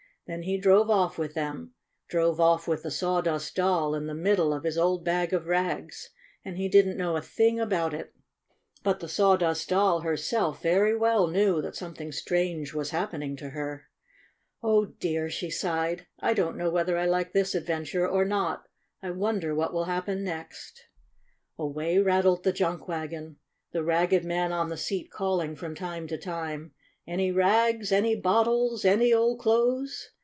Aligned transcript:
Then 0.27 0.43
he 0.43 0.57
drove 0.57 0.89
off 0.89 1.17
with 1.17 1.33
them— 1.33 1.73
drove 2.07 2.39
off 2.39 2.65
with 2.65 2.83
the 2.83 2.91
Sawdust 2.91 3.53
Doll 3.53 3.93
in 3.93 4.07
the 4.07 4.13
middle 4.15 4.53
of 4.53 4.63
his 4.63 4.77
old 4.77 5.03
bag 5.03 5.33
of 5.33 5.45
rags, 5.45 6.09
and 6.45 6.55
he 6.57 6.69
didn't 6.69 6.95
know 6.95 7.17
a 7.17 7.21
thing 7.21 7.59
about 7.59 7.93
it! 7.93 8.13
But 8.81 9.01
the 9.01 9.09
Sawdust 9.09 9.67
Doll, 9.67 9.99
herself, 10.01 10.61
very 10.61 10.95
well 10.95 11.27
IN 11.27 11.33
THE 11.33 11.39
JUNK 11.39 11.43
SHOP 11.43 11.47
91 11.47 11.61
knew 11.61 11.61
that 11.63 11.75
something 11.75 12.11
strange 12.13 12.73
was 12.73 12.89
happen 12.91 13.21
ing 13.21 13.35
to 13.37 13.49
her." 13.49 13.89
Oh, 14.63 14.85
dear!?' 14.85 15.27
she 15.29 15.49
sighed. 15.49 15.99
6' 15.99 16.07
I 16.21 16.33
don 16.33 16.53
't 16.53 16.57
know 16.57 16.69
whether 16.69 16.97
I 16.97 17.05
like 17.07 17.33
this 17.33 17.53
adventure 17.53 18.07
or 18.07 18.23
not! 18.23 18.63
I 19.03 19.11
wonder 19.11 19.53
what 19.53 19.73
will 19.73 19.83
happen 19.85 20.23
next!" 20.23 20.85
Away 21.59 21.97
rattled 21.99 22.45
the 22.45 22.53
junk 22.53 22.87
wagon, 22.87 23.35
the 23.73 23.83
ragged 23.83 24.23
man 24.23 24.53
on 24.53 24.69
the 24.69 24.77
seat 24.77 25.11
calling 25.11 25.57
from 25.57 25.75
time 25.75 26.07
to 26.07 26.17
time:" 26.17 26.71
Any 27.05 27.33
rags? 27.33 27.91
Any 27.91 28.15
bottles? 28.15 28.85
Any 28.85 29.11
old 29.13 29.37
clothes?" 29.41 30.11